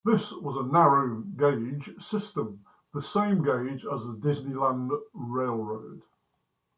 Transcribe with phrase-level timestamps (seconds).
[0.03, 6.01] This was a narrow-gauge system, the same gauge as the Disneyland Railroad.